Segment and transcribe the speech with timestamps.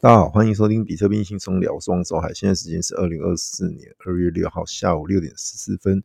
[0.00, 2.32] 大家好，欢迎收听比特币轻松聊，我是王守海。
[2.32, 6.00] 现在时间是二零二四年二月六号下午六点十四分，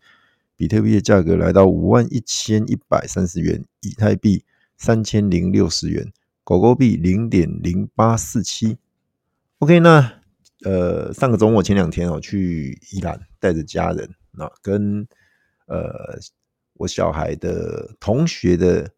[0.56, 4.44] 比特币的价格来到五万一千一百三十元，以太币
[4.78, 6.12] 三千零六十元，
[6.44, 8.80] 狗狗币零点零八四七。
[9.60, 10.12] OK，那
[10.64, 15.08] 呃上个周末前两天哦，去宜兰带着家人，那跟
[15.68, 16.18] 呃
[16.74, 18.90] 我小孩的同学的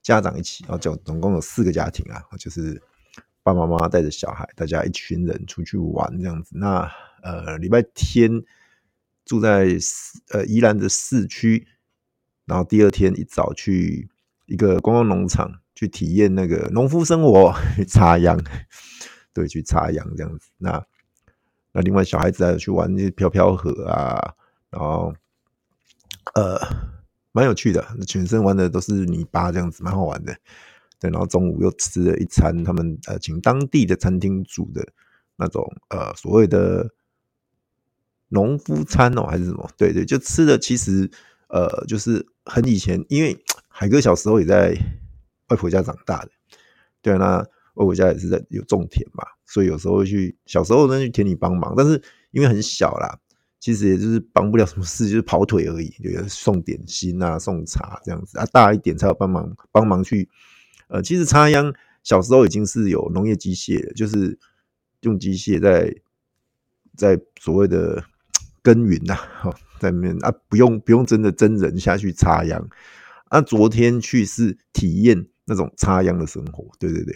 [0.00, 2.80] 家长一起啊，就总共有四个家庭啊，就是。
[3.48, 6.50] 爸爸妈妈带着小孩，大家一群人出去玩这样子。
[6.58, 6.86] 那
[7.22, 8.42] 呃，礼拜天
[9.24, 9.66] 住在
[10.32, 11.66] 呃宜兰的市区，
[12.44, 14.06] 然后第二天一早去
[14.44, 18.38] 一个观光农场去体验那个农夫生活，去插秧，
[19.32, 20.50] 对，去插秧这样子。
[20.58, 20.84] 那
[21.72, 24.34] 那另外小孩子还有去玩那些飘飘河啊，
[24.68, 25.14] 然后
[26.34, 26.60] 呃
[27.32, 30.36] 蛮有趣的，全身玩的都是泥巴这样子，蛮好玩的。
[31.00, 34.86] 对，然后中午又吃了一餐，他们呃请当地的餐厅煮的
[35.36, 36.90] 那种呃所谓的
[38.30, 39.70] 农夫餐哦，还是什么？
[39.76, 41.08] 对对，就吃的其实
[41.48, 44.76] 呃就是很以前，因为 海哥小时候也在
[45.50, 46.30] 外婆家长大的，
[47.00, 47.38] 对，那
[47.74, 52.02] 外婆家也是在有种田嘛，所以有时候去小时候呢去田里帮忙，但是
[52.32, 53.20] 因为很小啦，
[53.60, 60.28] 其实也就是帮不了什么事，就是跑腿而已，就是送点心啊、送茶这样子啊，大一点才有帮忙帮忙去。
[60.88, 61.72] 呃，其实插秧
[62.02, 64.38] 小时候已经是有农业机械，就是
[65.00, 65.94] 用机械在
[66.96, 68.04] 在所谓的
[68.62, 69.16] 耕耘呐，
[69.78, 72.68] 在面啊，不用不用真的真人下去插秧。
[73.26, 77.14] 啊，昨天去是体验那种插秧的生活，对对对，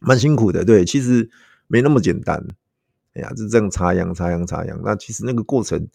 [0.00, 1.30] 蛮辛苦的，对，其实
[1.68, 2.44] 没那么简单。
[3.14, 5.88] 哎呀，就这样插秧、插秧、插秧，那其实那个过程，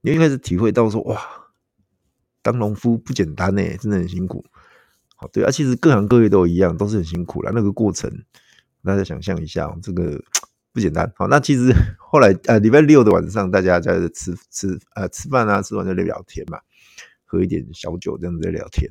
[0.00, 1.20] 你一开始体会到说，哇，
[2.42, 4.44] 当农夫不简单呢，真的很辛苦。
[5.18, 7.50] 好，对啊，其实各行各业都一样，都是很辛苦啦。
[7.54, 8.10] 那个过程，
[8.84, 10.22] 大家想象一下，这个
[10.74, 11.10] 不简单。
[11.16, 16.58] 好，那其实 后来呃，礼拜六的晚上，大家在吃吃呃吃饭啊，吃完就聊聊天嘛，
[17.24, 18.90] 喝一点小酒这样子在聊天，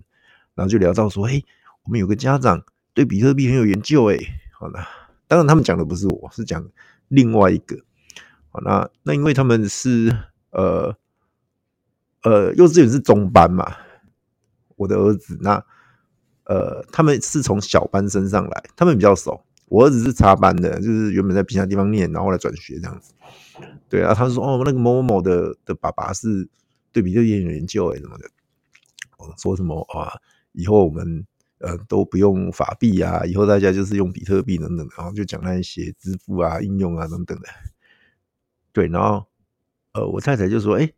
[0.56, 1.46] 然后就聊到说，嘿，
[1.84, 4.20] 我们有个家长对比特币很有研究，诶。
[4.60, 4.80] 好的，
[5.28, 6.68] 当然他们讲的不是我，是讲
[7.08, 7.78] 另外一个。
[8.50, 10.12] 好，那那因为他们是
[10.50, 10.98] 呃
[12.24, 13.76] 呃幼稚园是中班嘛，
[14.76, 15.64] 我的儿子那。
[16.46, 19.44] 呃，他们是从小班升上来，他们比较熟。
[19.68, 23.14] 我儿子是插班的，就是原本在其他地方念，然后来转学这样子。
[23.90, 26.48] 对啊，他说哦，那个某某某的的爸爸是
[26.92, 28.30] 对比特币有研究诶什么的。
[29.18, 30.14] 我说什么啊？
[30.52, 31.26] 以后我们
[31.58, 37.48] 呃都不用法币啊，以后大家就是用比特币等等，然后就讲那一些支付啊、应用啊等等的。
[38.72, 39.26] 对，然后
[39.94, 40.94] 呃，我太太就说，诶，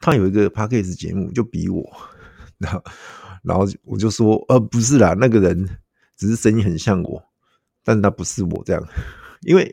[0.00, 1.88] 他有一个 Podcast 节目，就比我，
[2.58, 2.82] 然后。
[3.44, 5.68] 然后我就说，呃，不是啦，那个人
[6.16, 7.22] 只是声音很像我，
[7.84, 8.82] 但是他不是我这样，
[9.42, 9.70] 因为，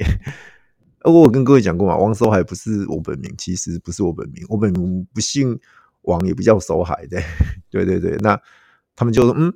[1.03, 5.57] 呃，我跟各位讲过嘛，王守海不是我本名，其实不是我本名，我本名不姓
[6.01, 7.21] 王，也不叫守海的，
[7.71, 8.17] 对对对。
[8.17, 8.39] 那
[8.95, 9.53] 他们就说，嗯，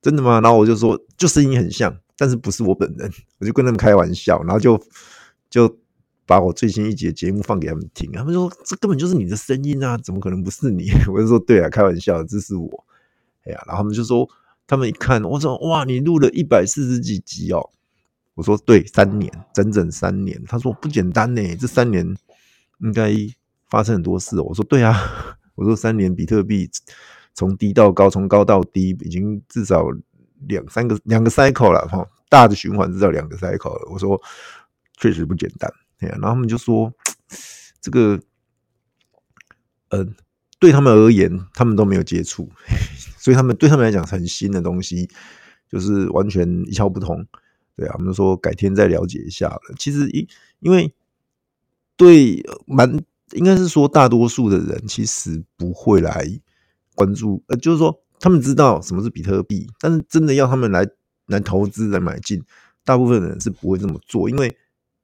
[0.00, 0.40] 真的吗？
[0.40, 4.80] 然后我就说，就声音很像，但是不是我本人，我就跟他们开玩笑，然后就
[5.50, 5.78] 就
[6.24, 10.90] 把我最新一集的节目放给他们听，他们说，这根本就是你的声音啊，怎么可能不是你？
[11.12, 12.84] 我就说，对啊，开玩笑，这是我。
[13.52, 14.28] 呀，然后他们就说，
[14.66, 17.70] 他们一看，我说哇，你录了一百四十几集哦。
[18.34, 20.40] 我说对，三年，整整三年。
[20.46, 22.06] 他说不简单呢，这三年
[22.80, 23.12] 应该
[23.68, 24.40] 发生很多事。
[24.40, 24.94] 我说对啊，
[25.56, 26.70] 我说三年比特币
[27.34, 29.86] 从低到高，从高到低，已经至少
[30.46, 33.90] 两三个两个 cycle 了哈，大的循环至少两个 cycle 了。
[33.90, 34.20] 我说
[34.98, 35.72] 确实不简单。
[35.98, 36.92] 哎呀，然后他们就说
[37.80, 38.20] 这个，
[39.88, 40.08] 嗯、呃。
[40.60, 42.50] 对他们而言，他们都没有接触，
[43.28, 45.06] 所以他们对他们来讲很新的东西，
[45.70, 47.26] 就是完全一窍不通。
[47.76, 49.60] 对啊，我们说改天再了解一下了。
[49.78, 50.26] 其实因
[50.60, 50.90] 因为
[51.94, 52.90] 对蛮
[53.32, 56.26] 应该是说大多数的人其实不会来
[56.94, 60.88] 关注，呃，就是说他们知道什么是比特币，但是真的要他们来
[61.26, 62.42] 来投资来买进，
[62.82, 64.56] 大部分人是不会这么做，因为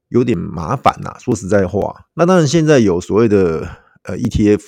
[0.09, 1.15] 有点麻烦呐。
[1.19, 3.69] 说实在话，那当然现在有所谓的
[4.05, 4.63] 呃 ETF。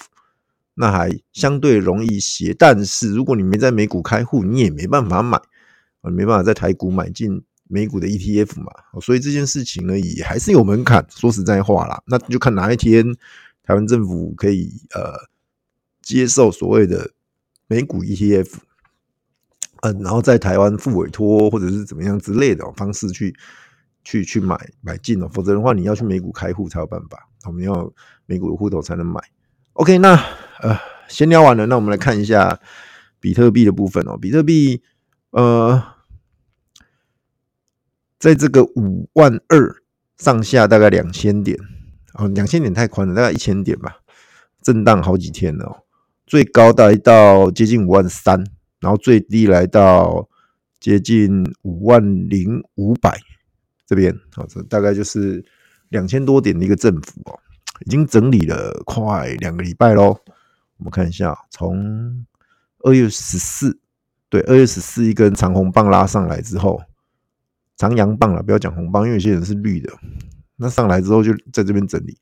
[0.78, 5.38] 那还相对容易些，但是如果你没在美股开户，你也没办法买，
[6.02, 8.70] 啊，没办法在台股买进美股的 ETF 嘛，
[9.00, 11.06] 所以这件事情呢也还是有门槛。
[11.08, 13.16] 说实在话啦，那就看哪一天
[13.62, 15.14] 台湾政府可以呃
[16.02, 17.10] 接受所谓的
[17.66, 18.52] 美股 ETF，
[19.80, 23.34] 嗯，然后在台湾付委托或者是怎么样之类的方式去
[24.04, 27.90] 去去买买进哦，否则的话你要去美股开户才有办法，我们要
[28.26, 29.20] 美股的户头才能买。
[29.72, 30.22] OK，那
[30.60, 32.58] 呃，闲聊完了，那我们来看一下
[33.20, 34.16] 比特币的部分哦。
[34.16, 34.82] 比特币，
[35.30, 35.82] 呃，
[38.18, 39.82] 在这个五万二
[40.16, 41.58] 上下，大概两千点
[42.14, 43.98] 哦，两千点太宽了，大概一千点吧，
[44.62, 45.82] 震荡好几天了哦。
[46.26, 48.42] 最高来到接近五万三，
[48.80, 50.28] 然后最低来到
[50.80, 53.18] 接近五万零五百
[53.86, 55.44] 这边啊，这大概就是
[55.90, 57.38] 两千多点的一个振幅哦，
[57.84, 60.18] 已经整理了快两个礼拜喽。
[60.78, 62.26] 我们看一下，从
[62.80, 63.78] 二月十四，
[64.28, 66.82] 对，二月十四一根长红棒拉上来之后，
[67.76, 69.92] 长阳棒了，不要讲红棒，因为有些人是绿的。
[70.56, 72.16] 那上来之后就在这边整理，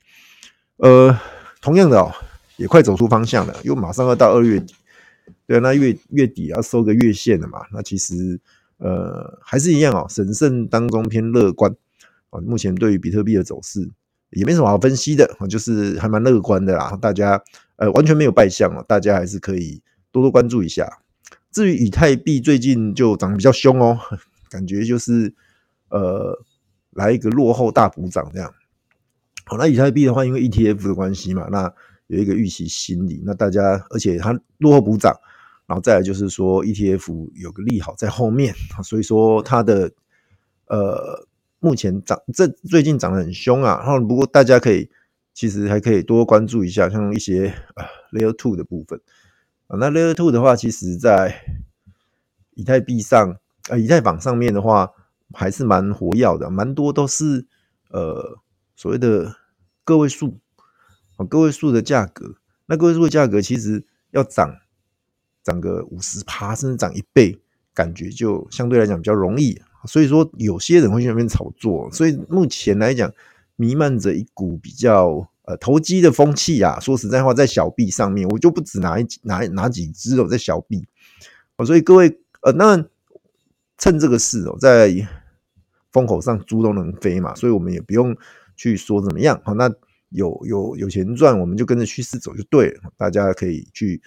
[0.77, 1.19] 呃，
[1.61, 2.13] 同样的哦。
[2.57, 4.77] 也快走出方向了，又马上要到二月底，
[5.45, 7.67] 对，那月月底要收个月线了嘛？
[7.73, 8.41] 那其实
[8.77, 11.75] 呃还是一样哦，审慎当中偏乐观
[12.31, 12.41] 啊。
[12.43, 13.91] 目前对于比特币的走势
[14.31, 16.97] 也没什么好分析的，就是还蛮乐观的啦。
[17.03, 17.43] 大家
[17.77, 19.83] 呃完全没有败相哦，大家还是可以
[20.13, 21.01] 多多关注一下。
[21.51, 23.99] 至于以太币最近就涨得比较凶哦，
[24.51, 25.35] 感觉就是
[25.89, 26.39] 呃
[26.91, 28.53] 来一个落后大补涨这样。
[29.47, 31.73] 好，那以太币的话，因为 ETF 的关系嘛，那
[32.07, 35.15] 有一个预期心理，那大家而且它落后补涨，
[35.67, 39.93] 然后再来就是说 ETF 有个利好在后面，所以说它的
[40.67, 41.27] 呃
[41.61, 44.91] 目前涨这最近涨得很凶啊，然后不过大家可以
[45.35, 48.99] 其实还可以多关注一下，像一些啊 Layer Two 的部分
[49.67, 51.45] 啊，那 Layer Two 的话，其实在
[52.55, 53.37] 以太币上
[53.69, 54.91] 啊以太坊上面的话
[55.33, 57.47] 还是蛮活跃的，蛮多都是
[57.91, 58.39] 呃
[58.75, 59.37] 所谓的
[59.85, 60.39] 个位数。
[61.17, 62.35] 啊，个位数的价格，
[62.67, 64.53] 那个位数的价格其实要涨，
[65.45, 67.41] 涨个五十趴，甚至涨一倍，
[67.73, 69.63] 感觉就相对来讲比较容易。
[69.85, 71.89] 所以说，有些人会去那边炒作。
[71.93, 73.13] 所以目前来讲，
[73.57, 76.79] 弥漫着一股比较呃投机的风气啊。
[76.81, 80.87] 说实在话，在小币上面，我就不止拿一拿拿几只哦，在小币。
[81.67, 82.85] 所以各位呃，那
[83.79, 84.93] 趁这个事哦，在
[85.93, 88.17] 风口上猪都能飞嘛，所以我们也不用
[88.57, 89.41] 去说怎么样。
[89.45, 89.71] 好，那。
[90.11, 92.83] 有有有钱赚，我们就跟着趋势走就对了。
[92.97, 94.01] 大家可以去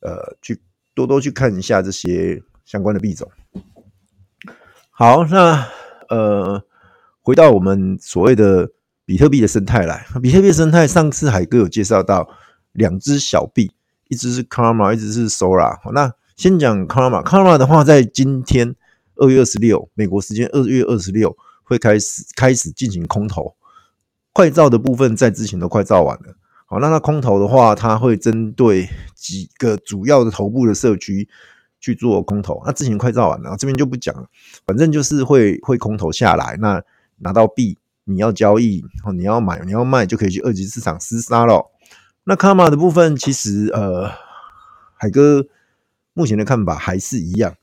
[0.00, 0.60] 呃去
[0.92, 3.30] 多多去看一下这些相关的币种。
[4.90, 5.64] 好，那
[6.08, 6.60] 呃
[7.20, 8.72] 回到我们所谓的
[9.12, 12.26] 比特币的生态来，比特币生态上次海哥有介绍到
[12.72, 13.70] 两只小币，
[14.08, 15.78] 一只是 Karma，一只是 Sora。
[15.92, 18.74] 那先讲 Karma，Karma 的话，在今天
[19.16, 23.54] 二月二十六，美国时间二月二十六会开始开始进行空投。
[24.32, 31.28] 快照的部分在之前都快照完了，好，那它空投的话，它会针对几个主要的头部的社区
[31.78, 32.62] 去做空投。
[32.64, 34.24] 那之前快照完了，这边就不讲了，
[34.64, 36.82] 反正就是会会空投下来，那
[37.18, 37.76] 拿到币，
[38.12, 41.70] 你要交易，你要买，你要卖，就可以去二级市场厮杀了。
[42.24, 44.10] 那卡玛的部分，其实呃，
[44.94, 45.46] 海哥
[46.12, 47.54] 目前的看法还是一样，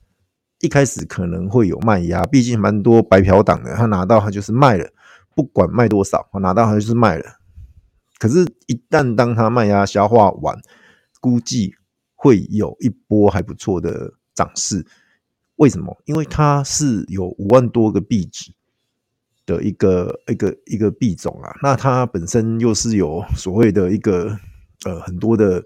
[0.59, 4.89] 一开始可能会有卖压，毕竟蛮多白嫖党的，他拿到他就是卖了。
[5.35, 7.23] 不管卖多少，我拿到它就是卖了。
[8.17, 10.53] 可是，一旦当它卖压消化完，
[11.21, 11.73] 估计
[12.13, 14.85] 会有一波还不错的涨势。
[15.55, 15.95] 为什么？
[16.03, 18.51] 因为它是有五万多个币值
[19.57, 21.53] 的一个一个一个币种啊。
[21.61, 24.37] 那它本身又是有所谓的一个
[24.85, 25.63] 呃很多的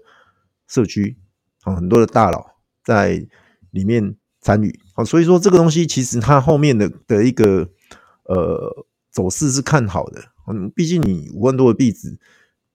[0.66, 1.16] 社区
[1.62, 2.44] 啊，很多的大佬
[2.84, 3.24] 在
[3.70, 5.04] 里面参与啊。
[5.04, 7.68] 所以说，这个东西其实它后面的的一个
[8.24, 8.86] 呃。
[9.14, 12.18] 走势是看好的，嗯，毕竟你五万多的币值，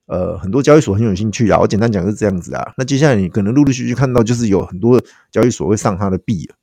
[0.06, 1.60] 呃，很多交易所很有兴趣啊。
[1.60, 2.72] 我简单讲是这样子啊。
[2.78, 4.98] 那接下来你可能陆陆续续看到，就是有很多
[5.30, 6.54] 交易所会上它的币了。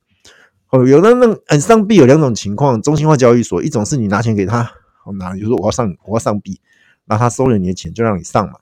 [0.70, 4.70] 哦，有的那嗯上币有两种情况，中心化交易所，一种是你拿钱给他，
[5.04, 6.60] 我拿，比如说我要上我要上币，
[7.06, 8.54] 那他收了你的钱就让你上嘛。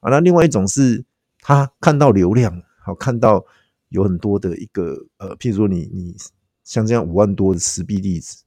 [0.00, 1.04] 啊，那另外一种是
[1.40, 3.44] 他看到流量，好看到
[3.90, 6.16] 有很多的一个呃，譬如说你你
[6.64, 8.42] 像这样五万多的实币例子。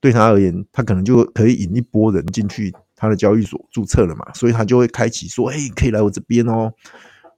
[0.00, 6.72] 对他而言，他可能就可以引一波人进去他的交易所注册了嘛，所以他就会开启说：“哎，可以来我这边哦，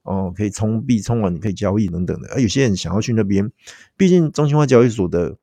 [0.03, 3.51] 哦，可以充币，充完你可以交易等等的。”而有些人想要去那边，
[3.95, 5.37] 毕竟中心化交易所的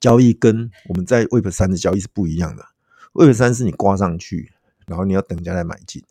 [0.00, 2.64] 交易跟我们在 Web 三的交易是不一样的。
[3.12, 4.52] Web 三是你挂上去，
[4.86, 6.02] 然后你要等人家来买进。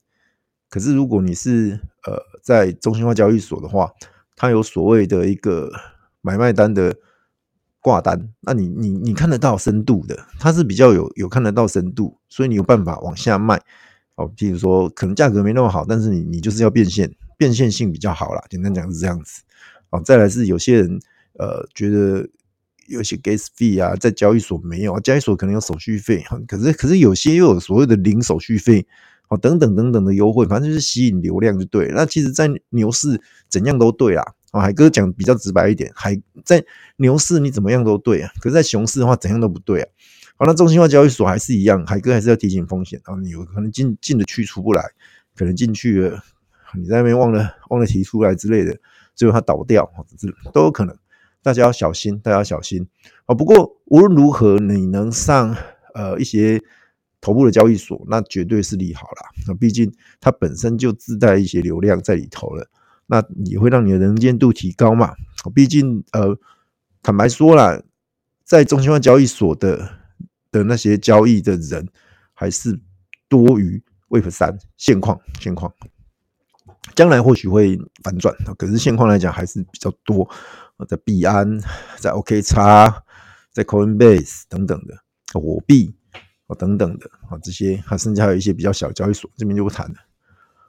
[0.70, 3.92] 可是如果你是呃在中心化交易所的话，
[4.36, 5.72] 它有所谓的一个
[6.22, 6.96] 买卖单的。
[7.82, 13.62] 挂单，那你你你看得到深度的，它是比较有有看得到深度，所以你有办法往下卖
[14.16, 14.28] 哦。
[14.36, 18.44] 譬如说，可能价格没那么好，但是你你就是要变现，变现性比较好啦。
[18.50, 19.42] 简单讲是这样子。
[19.90, 21.00] 哦，再来是有些人
[21.34, 22.28] 呃觉得
[22.88, 28.86] 有些 gas fee 啊，在交易所没有，交易所可能有手续费，可是可是有些又有所谓的零手续费
[29.30, 31.92] 哦，等等等等的优惠，反正就是吸引流量就对。
[31.94, 34.24] 那其实，在牛市怎样都对啦。
[34.52, 36.64] 海哥讲比较直白一点，还在
[36.96, 39.90] 牛市你怎么样都对啊，可是在熊市的话怎样都不对啊。
[40.38, 44.82] 好，那中心化交易所还是一样，海哥还是要提醒风险啊，你有可能进进得去出不来，
[45.36, 46.24] 可能进去了，
[46.74, 48.78] 你在那边忘了忘了提出来之类的，
[49.14, 50.98] 最后它倒掉，这都有可能，
[51.42, 52.88] 大家要小心，大家要小心
[53.26, 53.36] 啊。
[53.36, 55.56] 不过无论如何，你能上
[55.94, 56.62] 呃一些
[57.22, 59.30] 头部的交易所，那绝对是利好啦。
[59.48, 62.68] 那毕竟它本身就自带一些流量在里头了，
[63.08, 65.14] 那也会让你的能见度提高嘛。
[65.54, 66.38] 毕竟呃，
[67.02, 67.82] 坦白说啦，
[68.44, 70.06] 在中心化交易所的。
[70.52, 71.86] 的那些交易的人
[72.34, 72.80] 还是
[73.28, 75.70] 多于 Web 三现况，现况
[76.94, 80.30] 将来或许会反转，可是现况来讲还是比较多。
[80.88, 81.60] 在币安、
[81.98, 82.94] 在 OKX、
[83.52, 84.96] 在 Coinbase 等等的
[85.34, 85.96] 火币
[86.60, 89.96] 等等的啊，这些还甚至还有一些比较小交易所，这边就不谈了。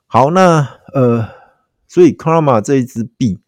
[0.07, 1.29] 好，那呃，
[1.89, 3.39] 所以 Karma 这一支币，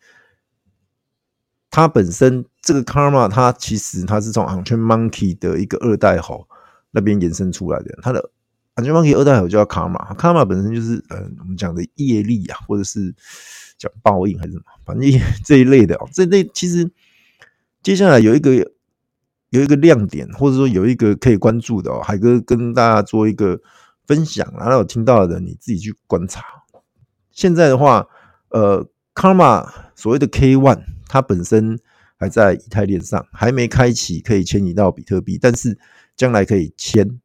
[1.71, 2.45] 它本身。
[2.61, 6.47] 这个 Karma 它其实它是从 On-Chain Monkey 的一个二代吼
[6.91, 8.31] 那边延伸出来的，它的
[8.79, 13.15] On-Chain Monkey 二代吼叫卡玛，卡玛本身就是呃我们讲的业力啊，或者是
[13.77, 15.11] 讲报应还是什么，反正
[15.45, 16.89] 这一类的哦，这类其实
[17.83, 18.55] 接下来有一个
[19.51, 23.61] 有一个亮点，或者说有一个可以关注的哦，海哥跟大家做一个
[24.07, 26.45] 分享，然后有听到的你自己去观察。
[27.33, 28.07] 现在的话，
[28.51, 31.79] 呃卡玛所谓的 K One 它本身。
[32.21, 35.79] 还在以太链上，还没开启可以迁移到比特币，但是
[36.17, 37.21] 将来可以迁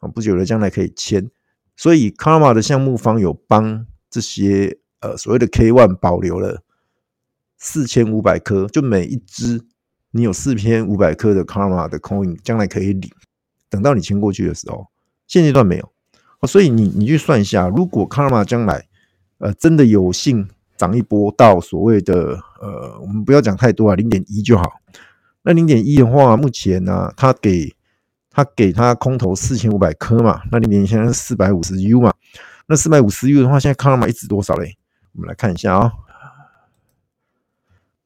[0.00, 1.30] 啊，不久的将来可以签。
[1.76, 6.62] 所以 Karma 的项目方有帮这些呃所谓的 K One 保留了
[7.56, 9.62] 四千五百颗，就每一只
[10.10, 13.10] 你有四千五百颗的 Karma 的 Coin，将来可以领。
[13.70, 14.88] 等到你签过去的时候，
[15.26, 15.92] 现阶段没有
[16.40, 16.46] 哦。
[16.46, 18.88] 所以你你去算一下，如果 Karma 将来
[19.38, 20.48] 呃真的有幸。
[20.80, 24.80] 涨一波到所谓的呃，我们不要讲太多啊，零点一就好。
[25.42, 27.70] 那零点一的话，目前呢、啊，他给
[28.30, 32.14] 他给他空投四千五百颗嘛，那零点一现在是四百五十 U 嘛。
[32.66, 34.76] 那四百五十 U 的话，现在卡玛一直多少嘞？
[35.12, 35.92] 我们来看一下啊、哦，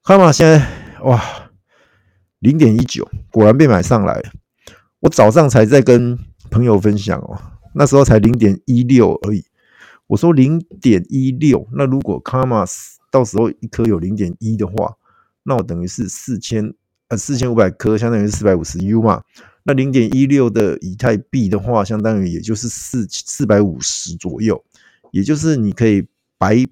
[0.02, 0.66] 卡玛现在
[1.02, 1.22] 哇，
[2.38, 4.22] 零点一九，果然被买上来。
[5.00, 6.18] 我早上才在跟
[6.50, 7.38] 朋友分享哦，
[7.74, 9.44] 那时候才零点一六而已。
[10.06, 12.66] 我说零点一六，那如果 Karma
[13.10, 14.94] 到时候一颗有零点一的话，
[15.42, 16.72] 那我等于是四千
[17.08, 19.22] 呃四千五百颗，相当于四百五十 U 嘛。
[19.64, 24.64] 那零点一六的以太币的话，相当于也就是四四百五十左右，
[25.10, 26.06] 也就是你可以
[26.38, 26.64] 白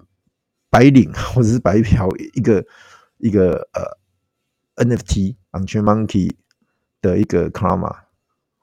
[0.69, 2.65] 白领或者是白嫖一个
[3.17, 6.31] 一个呃 NFT On-Chain Monkey
[7.01, 7.93] 的一个 Karma。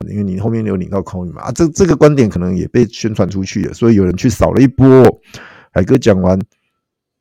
[0.08, 5.20] 因为你后面有领到 coin 嘛，啊，这这个观点可能也被宣传出去了，所以有人去扫了一波。
[5.72, 6.38] 海哥讲完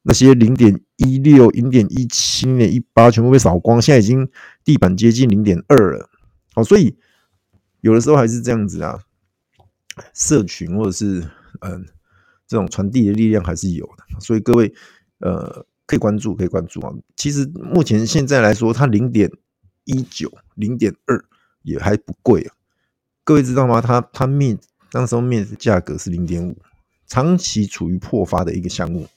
[0.03, 4.25] 那些零点一六、零点一七、零点一八全部被扫光，现在已经
[4.63, 6.08] 地板接近零点二了。
[6.59, 6.97] 好，所以
[7.79, 8.99] 有的时候还是这样子啊，
[10.13, 11.21] 社群或者是
[11.61, 11.85] 嗯、
[12.47, 14.73] 这种传递的力量还是有的，所以各位
[15.19, 16.93] 呃可以关注，可以关注啊。
[17.15, 19.31] 其实目前现在来说，它零点
[19.85, 21.23] 一九、零点二
[21.61, 22.53] 也还不贵啊。
[23.23, 23.79] 各位知道吗？
[23.79, 24.59] 它它面
[24.91, 26.57] 那时候面的价格是零点五，
[27.07, 29.07] 长期处于破发的一个项目，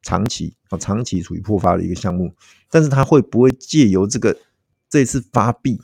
[0.00, 2.34] 长期啊长期处于破发的一个项目，
[2.70, 4.36] 但是它会不会借由这个
[4.88, 5.80] 这次发币，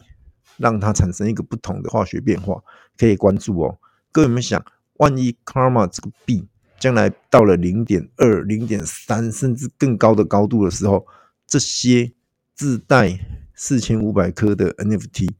[0.58, 2.62] 让它产生一个不同的化学变化？
[2.96, 3.78] 可以关注哦。
[4.12, 6.46] 各位有没有想，万一 Karma 这个币
[6.78, 11.06] 将来到了零点二、零点三，甚至更高的高度的时候，
[11.46, 12.12] 这些
[12.54, 13.18] 自带
[13.54, 15.30] 四千五百颗的 NFT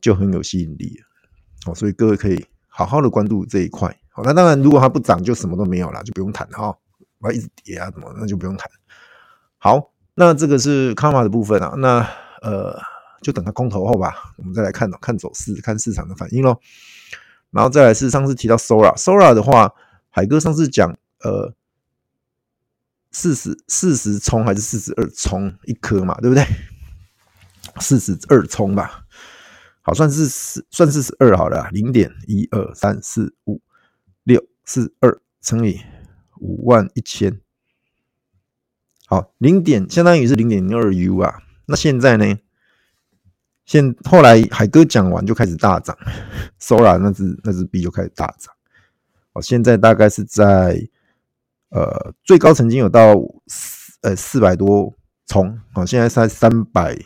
[0.00, 1.70] 就很有吸引力了。
[1.70, 3.94] 哦，所以各位可以好好的关注这一块。
[4.10, 6.78] 好，那当然，如果它不涨，就什么都没有了，就不用谈了哈。
[7.20, 8.70] 它一直跌啊，什么那就不用谈。
[9.58, 11.74] 好，那这个是卡玛的部分啊。
[11.78, 11.98] 那
[12.42, 12.78] 呃，
[13.20, 16.58] 就等它空头后吧，我们再来看看走势，看市场的反应喽。
[17.50, 19.72] 然后再来是上次提到 Sora，Sora 的话，
[20.10, 21.54] 海哥上次讲呃，
[23.10, 26.44] 四十四十冲还是四十二冲一颗嘛，对不对？
[27.80, 29.04] 四十二冲吧。
[29.80, 33.62] 好，算是十，算是十二好了，零点一二三四五
[34.24, 35.80] 六四二乘以
[36.38, 37.40] 五万一千，
[39.06, 41.42] 好，零点相当于是零点零二 U 啊。
[41.64, 42.38] 那现在呢？
[43.68, 45.94] 现后来海哥讲完就开始大涨，
[46.58, 48.52] Sora 那只那只币就开始大涨。
[49.34, 50.88] 好，现在大概是在
[51.68, 53.14] 呃最高曾经有到
[53.46, 54.96] 四呃四百多
[55.26, 56.98] 冲，好，现在在三百。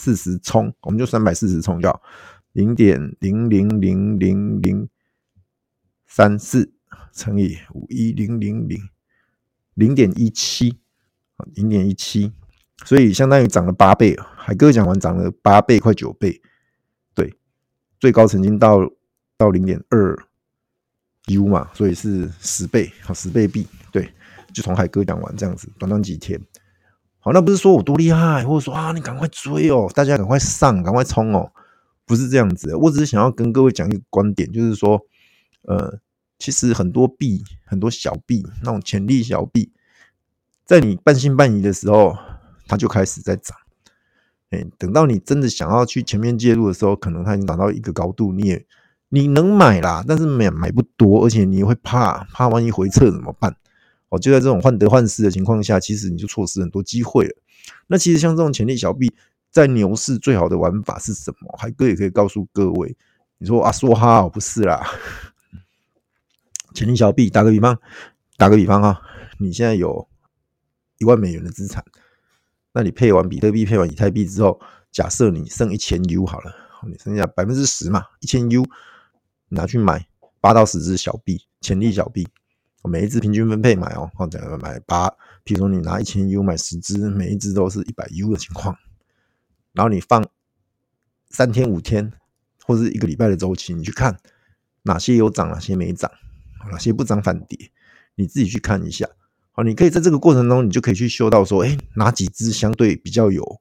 [0.00, 2.00] 四十冲，我们就三百四十冲掉
[2.52, 4.88] 零点零零零零零
[6.06, 6.72] 三四
[7.12, 8.78] 乘以五一零零零
[9.74, 10.78] 零点一七，
[11.52, 12.32] 零点一七，
[12.86, 14.16] 所以相当于涨了八倍。
[14.48, 16.40] 海哥讲完涨了八倍，快九倍。
[17.14, 17.36] 对，
[18.00, 18.80] 最高曾经到
[19.36, 20.16] 到零点二
[21.26, 24.10] U 嘛，所以是十倍，好十倍币，对，
[24.54, 26.40] 就从海哥讲完这样子，短短几天，
[27.18, 31.52] 好，那不是说我多厉害，或者说啊，你赶快追哦，大家赶快上，赶快冲哦，
[32.06, 34.98] 不是这样子，我只是想要跟各位讲一个观点，就是说，
[35.64, 36.00] 呃，
[36.38, 39.70] 其实很多币，很多小币，那种潜力小币，
[40.64, 42.16] 在你半信半疑的时候，
[42.66, 43.54] 它就开始在涨。
[44.50, 48.66] 哎，等到你真的想要去前面介入的时候，可能它已经达到一个高度，你也
[49.10, 53.54] 你能买啦，但是买买不多，而且你会怕怕万一回撤怎么办？
[54.08, 57.36] 哦，就在这种患得患失的情况下，其实你就错失很多机会了。
[57.88, 59.12] 那其实像这种潜力小币，
[59.50, 61.54] 在牛市最好的玩法是什么？
[61.58, 62.96] 海哥也可以告诉各位，
[63.36, 64.82] 你说啊，说哈不是啦，
[66.72, 67.78] 潜力小币，打个比方，
[68.38, 68.98] 打个比方啊，
[69.38, 70.08] 你现在有
[70.96, 71.84] 一万美元的资产。
[72.72, 74.60] 那你配完比特币、配完以太币之后，
[74.92, 76.54] 假设你剩一千 U 好了，
[76.86, 78.64] 你剩下百分之十嘛，一千 U
[79.48, 80.06] 拿去买
[80.40, 82.28] 八到十只小币，潜力小币，
[82.84, 85.08] 每一只平均分配买哦，或者买八，
[85.42, 88.76] 比如说你拿一千 U 买十只，每一只都是一百 U 的情况，
[89.72, 90.24] 然后你放
[91.30, 92.12] 三天、五天
[92.64, 94.18] 或者一个礼拜的周期，你去看
[94.82, 96.10] 哪些有涨，哪些没涨，
[96.70, 97.72] 哪些不涨反跌，
[98.14, 99.08] 你自己去看一下。
[99.58, 103.60] 哦，你可以在这个过程中，你就可以去嗅到说，哎，哪几只相对比较有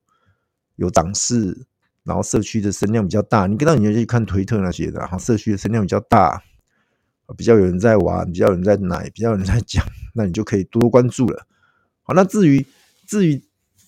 [0.76, 1.66] 有涨势，
[2.04, 3.48] 然后社区的声量比较大。
[3.48, 6.44] 你跟到你就去看推特那些的，然后社区的声量比较大，
[7.36, 11.48] 比较有人在玩，比较有人在奶，比较有人在讲，那你就可以多关注了。
[12.04, 12.64] 好，那至于
[13.08, 13.44] 至于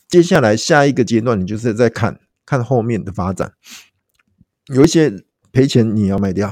[0.08, 3.54] 接下来下一个阶段，你就是在看看后面的发展。
[4.74, 5.14] 有一些
[5.52, 6.52] 赔钱你要卖掉，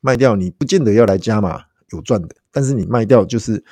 [0.00, 3.64] 卖掉你不见得要来加码有赚的，但是你卖掉就是。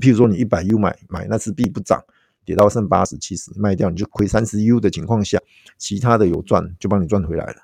[0.00, 2.02] 譬如说，你一百 U 买买那只币不涨，
[2.44, 5.38] 跌到剩八十、七十，卖掉你就亏三十 U 的情况下，
[5.76, 7.56] 其他的有赚就帮你赚回来了。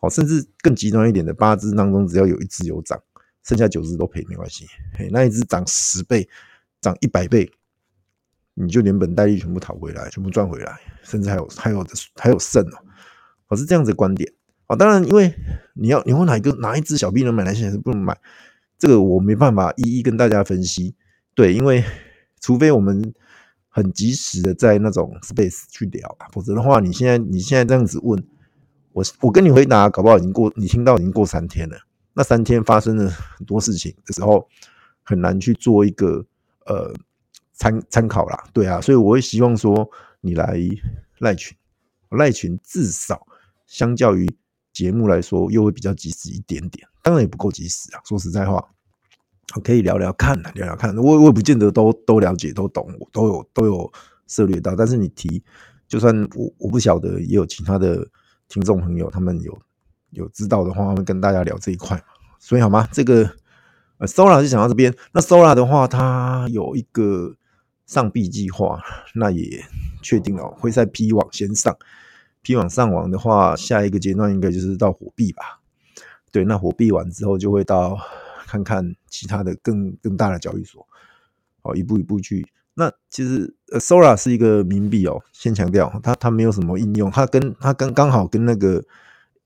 [0.00, 3.00] 好，甚至更极端一点的，八只当中只要有一只有涨，
[3.42, 4.66] 剩下九只都赔没关系。
[4.92, 6.28] 嘿，那一只涨十倍、
[6.80, 7.50] 涨一百倍，
[8.54, 12.78] 你就连本带利全部讨回来，全部赚回来，甚至还有还有还有剩哦。
[13.48, 14.30] 我是这样子的观点。
[14.66, 15.34] 啊，当然，因为
[15.74, 18.18] 你要你问哪一个哪一只小币能买，哪些是不能买，
[18.78, 20.94] 这个我没办法一一跟大家分析。
[21.34, 21.84] 对，因为
[22.40, 23.12] 除非我们
[23.68, 28.24] 很及时的在那种 space 去聊，否则的话，你现在你现在这样子问
[28.92, 31.76] 我，我跟你回答，搞不好已经过，你听到已经过三天了。
[32.12, 34.48] 那三天发生了很多事情的时候，
[35.02, 36.24] 很难去做一个
[36.66, 36.94] 呃
[37.52, 38.44] 参参考啦。
[38.52, 40.56] 对啊，所以我会希望说你来
[41.18, 41.56] 赖群，
[42.10, 43.26] 赖群至少
[43.66, 44.30] 相较于
[44.72, 48.00] 节目来说，又会比较及时一点点，当然也不够及时啊。
[48.04, 48.73] 说实在话。
[49.62, 50.96] 可以聊聊看，聊聊看。
[50.96, 53.92] 我我也不见得都都了解、都懂，我都有都有
[54.26, 54.74] 涉猎到。
[54.74, 55.42] 但是你提，
[55.86, 58.08] 就算我我不晓得，也有其他的
[58.48, 59.56] 听众朋友，他们有
[60.10, 62.02] 有知道的话，会跟大家聊这一块。
[62.40, 62.88] 所以好吗？
[62.90, 63.30] 这个
[63.98, 64.94] 呃，Sora 就讲到这边。
[65.12, 67.36] 那 Sora 的话，它有一个
[67.86, 68.80] 上币计划，
[69.14, 69.62] 那也
[70.02, 71.76] 确定了会在 P 网先上。
[72.42, 75.60] P 网上网的话，下一个阶段应该就是到火币吧？
[76.32, 77.98] 对，那火币完之后就会到。
[78.46, 80.86] 看看其他的更更大的交易所，
[81.62, 82.46] 哦，一步一步去。
[82.76, 88.82] 那其实呃，Sora 是一个冥币哦，先强调它它没有什么应用，它跟它跟刚好跟那个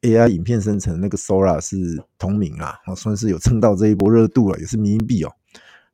[0.01, 5.33] AI 影片生成那个 Sora 是同名啊，算是有蹭到这一波热度了，也是冥币哦。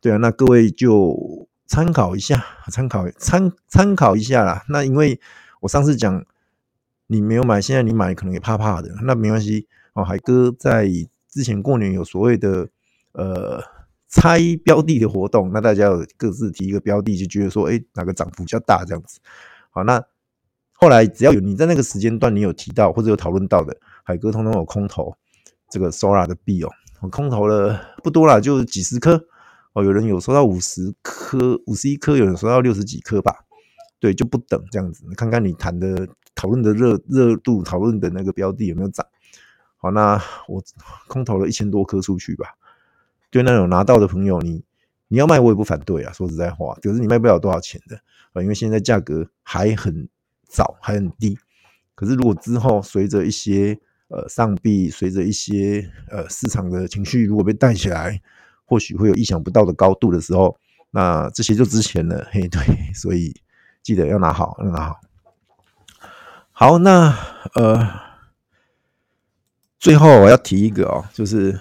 [0.01, 2.41] 对啊，那各位就参考一下，
[2.71, 4.63] 参考参参考一下啦。
[4.69, 5.21] 那因为
[5.63, 6.25] 我上次讲
[7.09, 10.05] 你没有买，现在你买可能也怕怕的，那没关系哦。
[10.05, 10.89] 海哥在
[11.29, 12.69] 之前过年有所谓的。
[13.15, 13.63] 呃，
[14.09, 19.19] 猜标的的活动，那大家有各自提一个标的，就觉得说，哎、哪个涨幅较大这样子。
[19.71, 20.05] 好，那
[20.73, 25.17] 后来只要有你在那个时间段你有提到或者有讨论到的，海哥通通有空投
[25.71, 29.25] 这个 Sora 的币哦，我空投了不多啦，就几十颗
[29.73, 33.45] 哦，有人有收到五十颗、五十一颗，有人收到六十几颗吧。
[34.01, 39.07] 对，就不等这样子，你看看你谈的讨论的热热度，讨论的那个标的有没有涨。
[39.77, 40.63] 好，那我
[41.07, 42.49] 空投了一千多颗出去吧。
[43.35, 44.63] 对那种拿到的朋友，你
[45.09, 46.13] 你要卖我也不反对啊。
[46.13, 47.97] 说实在话，可是你卖不了多少钱的
[48.33, 50.09] 啊，因为现在价格还很
[50.47, 51.37] 早，还很低。
[51.97, 58.23] 可是如果之后随着一些呃上币，随着一些呃市场的情绪如果被带起来，
[58.65, 60.57] 或许会有意想不到的高度的时候，
[60.93, 62.25] 那这些就值钱了。
[62.31, 62.61] 嘿，对，
[62.95, 63.35] 所以
[63.83, 65.01] 记得要拿好，要拿好。
[66.53, 67.13] 好，那
[67.57, 67.85] 呃，
[69.81, 71.59] 最后我要提一个哦，就是。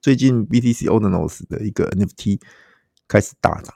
[0.00, 2.40] 最近 BTC Ordinals 的一个 NFT
[3.06, 3.74] 开始大涨，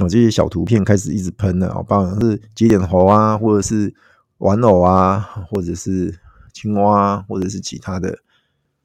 [0.00, 3.94] 哦，这些小图片开始一直喷了，哦，包括是节点猴啊，或者是
[4.38, 6.18] 玩偶啊，或者是
[6.52, 8.18] 青蛙或者是其他的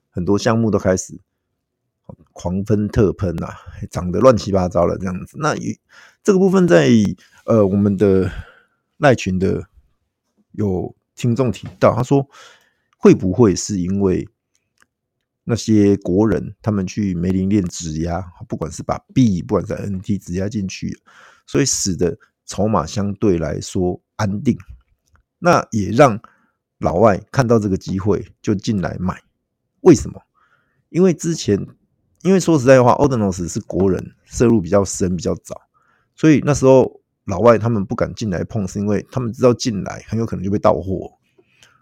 [0.10, 1.20] 很多项目都开始
[2.32, 3.50] 狂喷特喷呐，
[3.90, 5.38] 涨得乱七八糟了这样子。
[5.40, 5.54] 那
[6.24, 6.90] 这个部分在
[7.46, 8.32] 呃我们的
[8.98, 9.68] 赖群的
[10.54, 12.30] 有听众提到，他说
[12.98, 14.30] 会不会是因为
[15.52, 20.98] 那些国人他们去梅林链质押，不管是把币，不管是 NFT 质押进去，
[21.46, 24.58] 所以使得筹码相对来说安定。
[25.40, 26.18] 那也让
[26.80, 29.22] 老外看到这个机会就进来买，
[29.82, 30.22] 为什么？
[30.88, 31.68] 因为之前，
[32.22, 35.60] 因为说实在话，Odonos 是国人摄入比较深、比较早，
[36.16, 41.12] 所以那时候老外他们不敢进来碰，是因为他们知道进来很有可能就被盗货。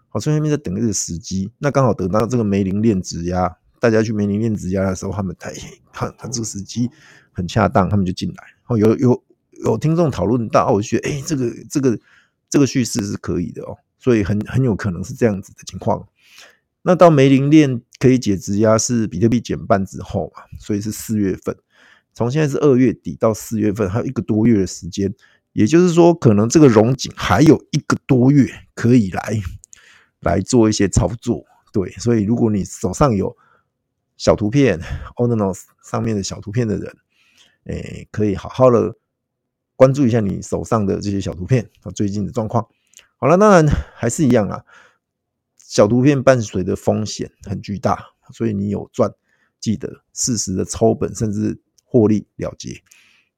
[0.08, 1.48] 好，所以他们在等这个时机。
[1.58, 5.52] 那刚好等到这个梅林链质押，大家去梅林链质押的时候，他们太
[5.92, 6.88] 看他这个时机
[7.32, 8.44] 很恰当，他们就进来。
[8.68, 9.24] 哦，有有
[9.64, 11.98] 有听众讨论到，我觉得哎，这个这个。
[12.52, 16.08] 这个叙事是可以的哦，所以很很有可能是这样子的情况。
[16.82, 21.56] 那到梅林链可以解质押是比特币减半之后嘛，所以是四月份。
[22.12, 25.14] 从现在是二月底到四月份，还有一个多月的时间，
[25.52, 29.40] 也就是说，可能这个融景还有一个多月可以来
[30.18, 31.44] 来做一些操作。
[31.72, 33.36] 对，所以如果你手上有
[34.20, 34.78] 小图片
[35.16, 36.94] o n o s 上面的小图片的人，
[37.64, 38.94] 诶，可以好好的。
[39.76, 42.68] 关注一下你手上的这些小图片啊，最近的状况。
[43.16, 44.62] 好了，当然还是一样啊，
[45.56, 49.10] 小图片伴随的风险很巨大，所以你有赚，
[49.58, 52.82] 记得适时的抽本，甚至获利了结。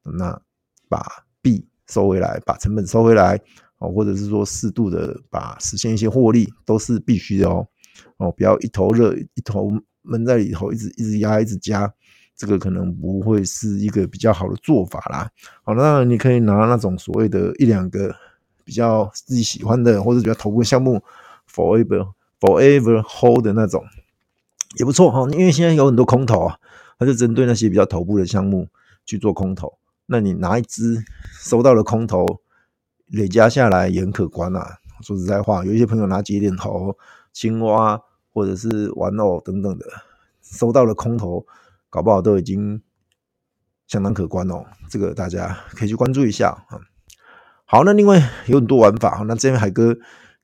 [0.03, 0.42] 那
[0.88, 3.40] 把币收回来，把成本收回来，
[3.79, 7.68] 哦，或者是说适度的把实现一些获利，都是必须的哦。
[8.16, 9.71] 哦，不要一头热，一头
[10.03, 11.93] 闷在里头，一直一直压，一直加。
[12.35, 15.31] 这个可能不会是一个比较好的做法啦。
[15.62, 18.12] 好，当然你可以拿那种所谓的一两个
[18.65, 21.01] 比较自己喜欢的，或者比较头部项目
[21.49, 22.11] ，forever
[22.41, 23.85] forever hold 的那种
[24.79, 25.29] 也不错哈。
[25.33, 26.59] 因为现在有很多空头啊，
[26.99, 28.67] 他就针对那些比较头部的项目
[29.05, 29.79] 去做空头。
[30.07, 31.05] 那你拿一支
[31.38, 32.41] 收到了空头，
[33.07, 34.79] 累加下来也很可观啊。
[35.03, 36.97] 说实在话，有一些朋友拿节点头、
[37.33, 38.01] 青蛙
[38.33, 39.87] 或者是玩偶等等的，
[40.42, 41.47] 收到了空投。
[41.90, 42.81] 搞不好都已经
[43.87, 46.81] 相当可观哦，这个大家可以去关注一下啊。
[47.66, 49.95] 好，那另外有很多玩法，那这边海哥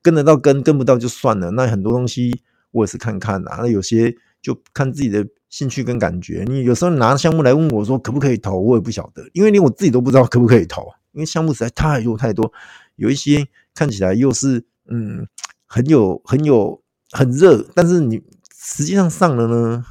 [0.03, 1.49] 跟得到跟，跟不到就算了。
[1.49, 6.45] 那很多东西我也是看看啊，那有些就看自己的兴趣跟感觉。
[6.47, 12.53] 你有时候拿项目来问我说可不可以投，我也不晓得，因为连我自己都不知道可不可以投，因为项目实在太多太多，
[12.95, 15.27] 有一些看起来又是嗯
[15.65, 16.79] 很有很有
[17.11, 18.21] 很热，但是你
[18.55, 19.85] 实际上上了呢？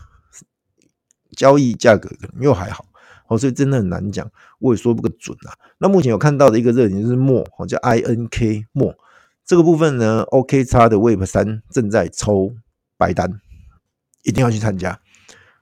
[1.36, 2.84] 交易价格又还好，
[3.28, 4.28] 哦，所以真的很难讲，
[4.58, 5.54] 我也说不个准啊。
[5.78, 8.92] 那目前有看到的一个热点就是墨哦，叫 INK 墨
[9.44, 12.56] 这个部分呢，OKX 的 Web 三正在抽
[12.96, 13.40] 白单，
[14.24, 14.98] 一定要去参加，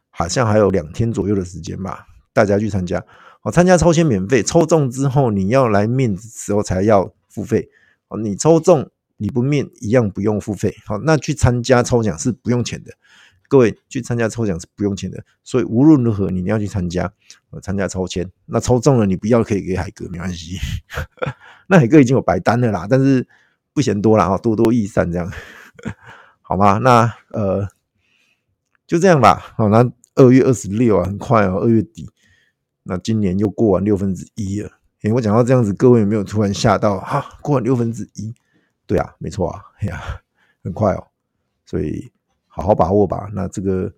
[0.09, 3.05] 好像还有两天左右的时间吧，大家去参加。
[3.43, 7.69] 哦，参加抽签免费，抽中之后你要来面的时候才要付费。
[8.09, 10.75] 哦，你抽中你不面一样不用付费。
[10.85, 12.93] 好，那去参加抽奖是不用钱的。
[13.49, 17.13] 各位去参加抽奖是不用钱的，所以无论如何你一定要去参加，
[17.63, 18.29] 参加抽签。
[18.47, 20.59] 那抽中了你不要可以给海哥没关系，
[21.69, 23.25] 那海哥已经有白单了啦，但是
[23.73, 25.31] 不嫌多啦，多多益善这样，
[26.43, 26.79] 好吗？
[26.79, 27.69] 那呃
[28.85, 29.55] 就这样吧。
[29.57, 32.11] 好，那二月二十六啊，很快哦，二月底，
[32.83, 34.73] 那今年又过完六分之一了。
[35.03, 36.99] 诶，我讲到这样子，各位有没有突然吓到？
[36.99, 38.35] 哈，过完六分之一，
[38.87, 40.01] 对啊，没错啊， 哎呀，
[40.63, 41.07] 很快哦，
[41.65, 42.11] 所以。
[42.59, 43.93] 好好把握吧，那这个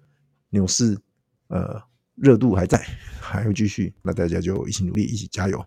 [0.51, 0.98] 牛市，
[1.46, 1.81] 呃，
[2.16, 2.77] 热度还在，
[3.22, 5.64] 还会继续，那大家就一起努力，一起加油，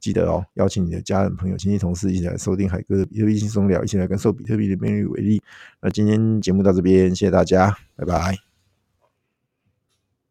[0.00, 5.42] 记得哦，邀请你的家人、朋友、亲戚、同事一起来收听海哥的比特币轻松聊，一起来感受比特币的魅力为例。
[5.82, 8.53] 那今天节目到这边，谢谢大家，拜拜。